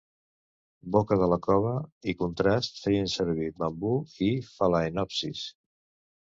boca 0.95 1.17
de 1.23 1.27
la 1.33 1.37
cova" 1.47 1.73
i 2.13 2.17
"contrast" 2.23 2.81
feien 2.87 3.13
servir 3.19 3.53
bambú 3.61 3.95
i 4.31 4.33
phalaenopsis. 4.51 5.47